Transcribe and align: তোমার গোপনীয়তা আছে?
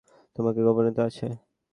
তোমার 0.35 0.53
গোপনীয়তা 0.57 1.01
আছে? 1.09 1.27